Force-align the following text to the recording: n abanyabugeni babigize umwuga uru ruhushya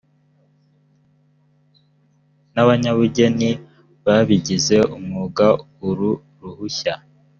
n 2.53 2.55
abanyabugeni 2.63 3.49
babigize 4.05 4.77
umwuga 4.97 5.45
uru 5.87 6.11
ruhushya 6.41 6.93